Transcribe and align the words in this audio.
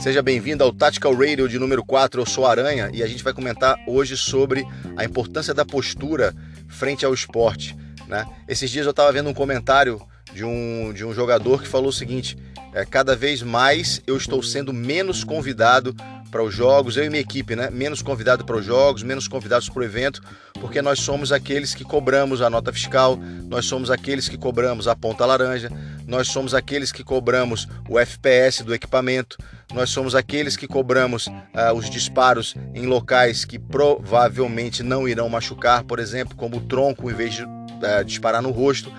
Seja 0.00 0.22
bem-vindo 0.22 0.64
ao 0.64 0.72
Tactical 0.72 1.14
Radio 1.14 1.46
de 1.46 1.58
número 1.58 1.84
4. 1.84 2.22
Eu 2.22 2.26
sou 2.26 2.46
Aranha 2.46 2.90
e 2.90 3.02
a 3.02 3.06
gente 3.06 3.22
vai 3.22 3.34
comentar 3.34 3.76
hoje 3.86 4.16
sobre 4.16 4.66
a 4.96 5.04
importância 5.04 5.52
da 5.52 5.62
postura 5.62 6.34
frente 6.66 7.04
ao 7.04 7.12
esporte. 7.12 7.76
Né? 8.08 8.24
Esses 8.48 8.70
dias 8.70 8.86
eu 8.86 8.92
estava 8.92 9.12
vendo 9.12 9.28
um 9.28 9.34
comentário 9.34 10.00
de 10.32 10.42
um, 10.42 10.90
de 10.94 11.04
um 11.04 11.12
jogador 11.12 11.60
que 11.60 11.68
falou 11.68 11.90
o 11.90 11.92
seguinte: 11.92 12.34
é, 12.72 12.86
cada 12.86 13.14
vez 13.14 13.42
mais 13.42 14.00
eu 14.06 14.16
estou 14.16 14.42
sendo 14.42 14.72
menos 14.72 15.22
convidado 15.22 15.94
para 16.30 16.42
os 16.42 16.54
jogos, 16.54 16.96
eu 16.96 17.04
e 17.04 17.10
minha 17.10 17.20
equipe, 17.20 17.56
né? 17.56 17.68
Menos 17.70 18.00
convidado 18.02 18.44
para 18.44 18.56
os 18.56 18.64
jogos, 18.64 19.02
menos 19.02 19.26
convidados 19.26 19.68
para 19.68 19.80
o 19.80 19.84
evento, 19.84 20.22
porque 20.60 20.80
nós 20.80 21.00
somos 21.00 21.32
aqueles 21.32 21.74
que 21.74 21.84
cobramos 21.84 22.40
a 22.40 22.48
nota 22.48 22.72
fiscal, 22.72 23.18
nós 23.48 23.66
somos 23.66 23.90
aqueles 23.90 24.28
que 24.28 24.38
cobramos 24.38 24.86
a 24.86 24.94
ponta 24.94 25.26
laranja, 25.26 25.70
nós 26.06 26.28
somos 26.28 26.54
aqueles 26.54 26.92
que 26.92 27.02
cobramos 27.02 27.66
o 27.88 27.98
FPS 27.98 28.62
do 28.62 28.74
equipamento, 28.74 29.36
nós 29.72 29.90
somos 29.90 30.14
aqueles 30.14 30.56
que 30.56 30.66
cobramos 30.66 31.26
uh, 31.26 31.74
os 31.74 31.88
disparos 31.90 32.54
em 32.74 32.86
locais 32.86 33.44
que 33.44 33.58
provavelmente 33.58 34.82
não 34.82 35.08
irão 35.08 35.28
machucar, 35.28 35.84
por 35.84 35.98
exemplo, 35.98 36.36
como 36.36 36.56
o 36.56 36.60
tronco 36.60 37.10
em 37.10 37.14
vez 37.14 37.34
de 37.34 37.44
uh, 37.44 38.04
disparar 38.04 38.42
no 38.42 38.50
rosto. 38.50 38.92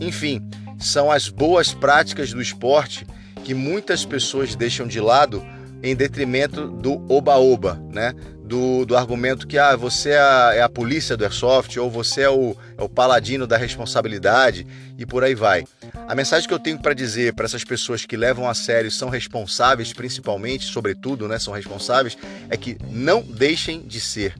Enfim, 0.00 0.46
são 0.78 1.10
as 1.10 1.28
boas 1.28 1.72
práticas 1.72 2.32
do 2.32 2.42
esporte 2.42 3.06
que 3.44 3.54
muitas 3.54 4.04
pessoas 4.04 4.56
deixam 4.56 4.86
de 4.86 5.00
lado 5.00 5.44
em 5.84 5.94
detrimento 5.94 6.66
do 6.66 7.04
oba-oba, 7.12 7.78
né? 7.92 8.14
Do, 8.42 8.84
do 8.84 8.96
argumento 8.96 9.46
que 9.46 9.58
ah, 9.58 9.76
você 9.76 10.10
é 10.10 10.18
a, 10.18 10.50
é 10.54 10.62
a 10.62 10.68
polícia 10.68 11.16
do 11.16 11.24
airsoft 11.24 11.78
ou 11.78 11.90
você 11.90 12.22
é 12.22 12.30
o, 12.30 12.56
é 12.76 12.82
o 12.82 12.88
paladino 12.88 13.46
da 13.46 13.56
responsabilidade 13.56 14.66
e 14.98 15.04
por 15.04 15.22
aí 15.22 15.34
vai. 15.34 15.64
A 16.08 16.14
mensagem 16.14 16.46
que 16.48 16.54
eu 16.54 16.58
tenho 16.58 16.78
para 16.78 16.94
dizer 16.94 17.34
para 17.34 17.44
essas 17.44 17.64
pessoas 17.64 18.04
que 18.04 18.16
levam 18.16 18.48
a 18.48 18.54
sério, 18.54 18.90
são 18.90 19.08
responsáveis 19.08 19.92
principalmente, 19.92 20.64
sobretudo, 20.66 21.28
né, 21.28 21.38
são 21.38 21.52
responsáveis, 21.52 22.16
é 22.48 22.56
que 22.56 22.76
não 22.90 23.22
deixem 23.22 23.82
de 23.82 24.00
ser. 24.00 24.34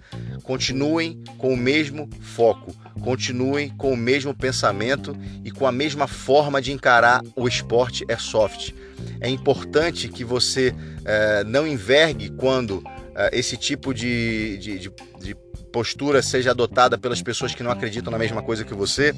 Continuem 0.44 1.24
com 1.38 1.54
o 1.54 1.56
mesmo 1.56 2.08
foco, 2.20 2.72
continuem 3.00 3.70
com 3.70 3.92
o 3.92 3.96
mesmo 3.96 4.34
pensamento 4.34 5.16
e 5.42 5.50
com 5.50 5.66
a 5.66 5.72
mesma 5.72 6.06
forma 6.06 6.60
de 6.60 6.70
encarar 6.70 7.22
o 7.34 7.48
esporte 7.48 8.04
airsoft. 8.08 8.74
É 9.20 9.28
importante 9.28 10.06
que 10.06 10.22
você 10.22 10.74
é, 11.04 11.42
não 11.44 11.66
envergue 11.66 12.28
quando 12.28 12.84
é, 13.16 13.36
esse 13.36 13.56
tipo 13.56 13.94
de, 13.94 14.58
de, 14.58 14.78
de, 14.78 14.92
de 15.20 15.34
postura 15.72 16.22
seja 16.22 16.50
adotada 16.50 16.98
pelas 16.98 17.22
pessoas 17.22 17.54
que 17.54 17.62
não 17.62 17.70
acreditam 17.70 18.12
na 18.12 18.18
mesma 18.18 18.42
coisa 18.42 18.64
que 18.64 18.74
você 18.74 19.14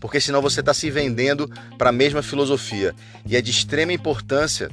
porque 0.00 0.20
senão 0.20 0.40
você 0.42 0.60
está 0.60 0.72
se 0.74 0.90
vendendo 0.90 1.50
para 1.78 1.90
a 1.90 1.92
mesma 1.92 2.22
filosofia. 2.22 2.94
E 3.26 3.34
é 3.36 3.40
de 3.40 3.50
extrema 3.50 3.92
importância 3.92 4.70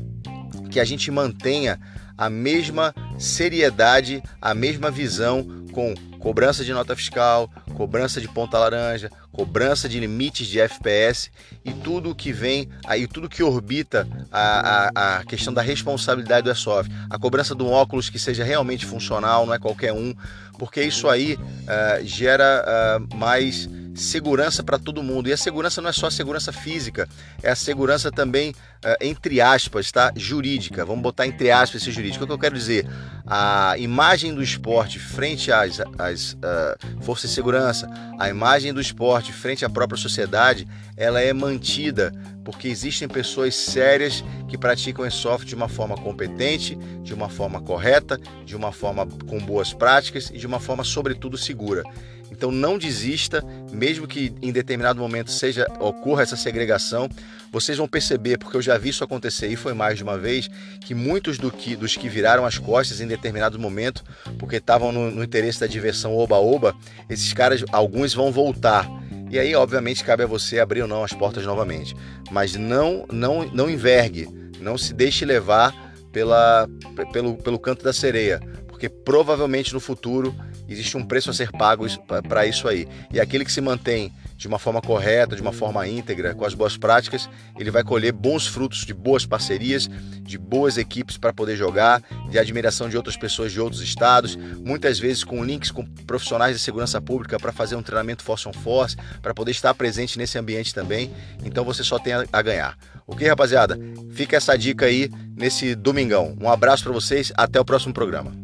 que 0.70 0.80
a 0.80 0.86
gente 0.86 1.10
mantenha 1.10 1.80
a 2.18 2.30
mesma 2.30 2.94
seriedade, 3.18 4.22
a 4.42 4.54
mesma 4.54 4.90
visão 4.92 5.46
com 5.72 5.94
cobrança 6.20 6.64
de 6.64 6.72
nota 6.72 6.96
fiscal, 6.96 7.50
cobrança 7.76 8.22
de 8.22 8.28
ponta 8.30 8.58
laranja, 8.58 9.12
cobrança 9.32 9.90
de 9.90 10.00
limites 10.00 10.48
de 10.48 10.60
FPS 10.60 11.30
e 11.66 11.74
tudo 11.74 12.16
que 12.16 12.32
vem 12.32 12.70
aí, 12.86 13.08
tudo 13.08 13.28
que 13.28 13.44
orbita 13.44 14.08
a, 14.32 14.92
a, 14.96 15.18
a 15.18 15.26
questão 15.26 15.54
da 15.54 15.62
responsabilidade 15.62 16.44
do 16.44 16.50
airsoft. 16.50 16.90
A 17.10 17.18
cobrança 17.20 17.54
de 17.54 17.64
um 17.64 17.72
óculos 17.72 18.10
que 18.10 18.20
seja 18.20 18.44
realmente 18.44 18.86
funcional, 18.86 19.46
não 19.46 19.54
é 19.54 19.60
qualquer 19.60 19.92
um, 19.92 20.16
porque 20.58 20.82
isso 20.82 21.10
aí 21.10 21.34
uh, 21.34 22.06
gera 22.06 22.64
uh, 22.66 23.18
mais 23.18 23.68
segurança 23.94 24.64
para 24.64 24.80
todo 24.80 25.04
mundo. 25.04 25.30
E 25.30 25.34
a 25.34 25.38
segurança 25.38 25.82
não 25.82 25.90
é 25.90 25.94
só 25.94 26.08
a 26.08 26.12
segurança 26.12 26.52
física, 26.52 27.08
é 27.42 27.52
a 27.52 27.56
segurança 27.56 28.12
também, 28.12 28.52
uh, 28.52 28.96
entre 29.02 29.42
aspas, 29.42 29.92
tá? 29.92 30.12
jurídica. 30.16 30.86
Vamos 30.86 31.04
botar 31.04 31.28
entre 31.28 31.52
aspas 31.52 31.82
esse 31.82 31.92
jurídico. 31.92 32.24
O 32.24 32.28
que 32.28 32.34
eu 32.34 32.40
quero 32.40 32.56
dizer? 32.56 32.88
A 33.26 33.76
imagem 33.78 34.34
do 34.34 34.44
esporte 34.44 35.00
frente 35.00 35.52
às, 35.52 35.80
às 35.98 36.34
uh, 36.34 37.04
forças 37.04 37.30
de 37.30 37.36
segurança, 37.36 37.90
a 38.20 38.30
imagem 38.30 38.74
do 38.74 38.82
esporte 38.82 39.32
frente 39.32 39.64
à 39.64 39.70
própria 39.70 39.98
sociedade, 39.98 40.68
ela 40.98 41.22
é 41.22 41.32
mantida 41.34 42.12
porque 42.44 42.68
existem 42.68 43.08
pessoas 43.08 43.56
sérias 43.56 44.24
que 44.48 44.58
praticam 44.58 45.04
airsoft 45.04 45.48
de 45.48 45.56
uma 45.56 45.70
forma 45.70 45.96
competente, 45.96 46.76
de 47.02 47.14
uma 47.14 47.30
forma 47.30 47.62
correta, 47.62 48.20
de 48.46 48.56
uma 48.56 48.72
forma 48.72 49.08
com 49.28 49.40
boas 49.40 49.74
práticas 49.74 50.30
e 50.30 50.38
de 50.38 50.48
uma 50.48 50.60
forma, 50.60 50.84
sobretudo, 50.84 51.38
segura. 51.38 51.84
Então 52.32 52.52
não 52.52 52.80
desista, 52.80 53.44
mesmo 53.72 54.08
que 54.08 54.34
em 54.42 54.52
determinado 54.52 55.00
momento 55.00 55.32
seja 55.32 55.68
ocorra 55.80 56.24
essa 56.24 56.36
segregação, 56.36 57.08
vocês 57.52 57.78
vão 57.78 57.88
perceber, 57.88 58.40
porque 58.40 58.58
eu 58.58 58.62
já 58.62 58.76
vi 58.80 58.90
isso 58.90 59.04
acontecer 59.04 59.48
e 59.48 59.56
foi 59.56 59.74
mais 59.74 59.98
de 59.98 60.04
uma 60.04 60.18
vez, 60.18 60.50
que 60.82 60.96
muitos 60.96 61.38
do 61.38 61.52
que, 61.52 61.76
dos 61.76 61.96
que 61.96 62.10
viraram 62.10 62.44
as 62.44 62.58
costas 62.58 63.00
em 63.00 63.06
determinado 63.06 63.60
momento, 63.60 64.04
porque 64.40 64.56
estavam 64.56 64.92
no, 64.92 65.12
no 65.12 65.24
interesse 65.24 65.60
da 65.60 65.68
diversão 65.68 66.18
oba-oba, 66.18 66.76
esses 67.08 67.32
caras, 67.32 67.64
alguns 67.72 68.16
vão 68.16 68.32
voltar. 68.32 68.90
E 69.34 69.40
aí, 69.40 69.56
obviamente, 69.56 70.04
cabe 70.04 70.22
a 70.22 70.28
você 70.28 70.60
abrir 70.60 70.84
ou 70.84 70.88
não 70.88 71.04
as 71.04 71.12
portas 71.12 71.44
novamente. 71.44 71.96
Mas 72.30 72.56
não, 72.56 73.04
não, 73.12 73.44
não 73.48 73.68
envergue, 73.68 74.30
não 74.60 74.78
se 74.78 74.94
deixe 74.94 75.26
levar 75.26 75.74
pela, 76.12 76.70
pelo, 77.12 77.36
pelo 77.38 77.58
canto 77.58 77.84
da 77.84 77.92
sereia, 77.92 78.40
porque 78.68 78.88
provavelmente 78.88 79.74
no 79.74 79.80
futuro 79.80 80.36
existe 80.70 80.96
um 80.96 81.04
preço 81.04 81.32
a 81.32 81.34
ser 81.34 81.52
pago 81.52 81.84
para 82.30 82.46
isso 82.46 82.68
aí. 82.68 82.88
E 83.12 83.20
aquele 83.20 83.44
que 83.44 83.52
se 83.52 83.60
mantém 83.60 84.14
de 84.44 84.48
uma 84.50 84.60
forma 84.60 84.82
correta, 84.82 85.38
de 85.38 85.42
uma 85.42 85.54
forma 85.54 85.88
íntegra, 85.88 86.36
com 86.36 86.44
as 86.44 86.54
boas 86.54 86.76
práticas, 86.76 87.30
ele 87.58 87.72
vai 87.72 87.82
colher 87.82 88.12
bons 88.12 88.46
frutos 88.46 88.80
de 88.80 88.94
boas 88.94 89.26
parcerias, 89.26 89.90
de 90.22 90.38
boas 90.38 90.78
equipes 90.78 91.16
para 91.16 91.32
poder 91.32 91.56
jogar, 91.56 92.04
de 92.30 92.38
admiração 92.38 92.90
de 92.90 92.98
outras 92.98 93.16
pessoas 93.16 93.54
de 93.54 93.62
outros 93.62 93.82
estados, 93.82 94.36
muitas 94.36 95.00
vezes 95.00 95.24
com 95.24 95.42
links 95.46 95.72
com 95.72 95.86
profissionais 95.86 96.58
de 96.58 96.62
segurança 96.62 97.00
pública 97.00 97.40
para 97.40 97.54
fazer 97.54 97.78
um 97.78 97.82
treinamento 97.82 98.22
force 98.22 98.46
on 98.46 98.52
force, 98.52 98.98
para 99.22 99.34
poder 99.34 99.52
estar 99.52 99.74
presente 99.76 100.18
nesse 100.18 100.38
ambiente 100.38 100.74
também. 100.74 101.10
Então 101.46 101.64
você 101.64 101.82
só 101.82 101.98
tem 101.98 102.12
a 102.12 102.42
ganhar. 102.42 102.78
Ok, 103.08 103.26
rapaziada? 103.26 103.80
Fica 104.12 104.36
essa 104.36 104.58
dica 104.58 104.88
aí 104.88 105.10
nesse 105.38 105.74
domingão. 105.74 106.36
Um 106.42 106.50
abraço 106.50 106.84
para 106.84 106.92
vocês, 106.92 107.32
até 107.38 107.62
o 107.62 107.64
próximo 107.64 107.94
programa. 107.94 108.44